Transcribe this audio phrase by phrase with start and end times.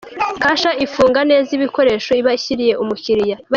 [0.43, 3.37] Kasha ifunga neza ibikoresho iba ishyiriye umukiriya.